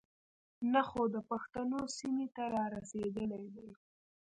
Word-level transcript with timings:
نۀ 0.71 0.81
خو 0.89 1.01
د 1.15 1.17
پښتنو 1.29 1.79
سيمې 1.97 2.27
ته 2.35 2.43
را 2.53 2.63
رسېدلے 2.75 3.45
دے. 3.55 3.69